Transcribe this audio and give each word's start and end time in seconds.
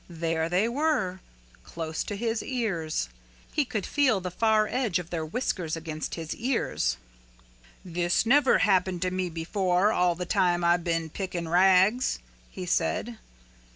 There 0.09 0.49
they 0.49 0.67
were, 0.67 1.19
close 1.63 2.03
to 2.05 2.15
his 2.15 2.41
ears. 2.41 3.07
He 3.53 3.65
could 3.65 3.85
feel 3.85 4.19
the 4.19 4.31
far 4.31 4.67
edge 4.67 4.97
of 4.97 5.11
their 5.11 5.23
whiskers 5.23 5.75
against 5.75 6.15
his 6.15 6.33
ears. 6.33 6.97
"This 7.85 8.25
never 8.25 8.57
happened 8.57 9.03
to 9.03 9.11
me 9.11 9.29
before 9.29 9.91
all 9.91 10.15
the 10.15 10.25
time 10.25 10.63
I 10.63 10.77
been 10.77 11.11
picking 11.11 11.47
rags," 11.47 12.17
he 12.49 12.65
said. 12.65 13.19